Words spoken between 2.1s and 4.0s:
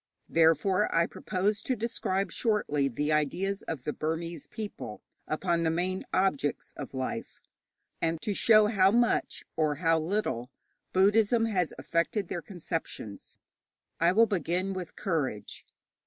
shortly the ideas of the